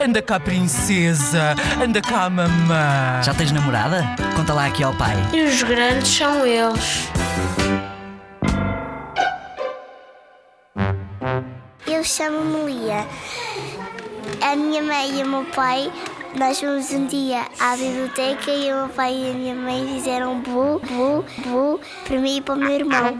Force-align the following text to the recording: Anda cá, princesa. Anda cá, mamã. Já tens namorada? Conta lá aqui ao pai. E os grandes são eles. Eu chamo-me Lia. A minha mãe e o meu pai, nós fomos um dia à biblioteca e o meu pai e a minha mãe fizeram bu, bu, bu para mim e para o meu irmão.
Anda 0.00 0.20
cá, 0.20 0.40
princesa. 0.40 1.54
Anda 1.82 2.00
cá, 2.00 2.28
mamã. 2.28 3.22
Já 3.22 3.34
tens 3.34 3.52
namorada? 3.52 4.04
Conta 4.36 4.52
lá 4.52 4.66
aqui 4.66 4.82
ao 4.82 4.94
pai. 4.94 5.14
E 5.32 5.42
os 5.42 5.62
grandes 5.62 6.08
são 6.08 6.46
eles. 6.46 7.08
Eu 11.86 12.02
chamo-me 12.02 12.72
Lia. 12.72 13.06
A 14.42 14.56
minha 14.56 14.82
mãe 14.82 15.20
e 15.20 15.22
o 15.22 15.26
meu 15.28 15.44
pai, 15.44 15.90
nós 16.36 16.60
fomos 16.60 16.90
um 16.90 17.06
dia 17.06 17.46
à 17.60 17.76
biblioteca 17.76 18.50
e 18.50 18.72
o 18.72 18.76
meu 18.76 18.88
pai 18.88 19.14
e 19.14 19.30
a 19.30 19.34
minha 19.34 19.54
mãe 19.54 19.86
fizeram 19.94 20.40
bu, 20.40 20.80
bu, 20.80 21.24
bu 21.46 21.80
para 22.04 22.18
mim 22.18 22.38
e 22.38 22.40
para 22.40 22.54
o 22.54 22.58
meu 22.58 22.70
irmão. 22.70 23.16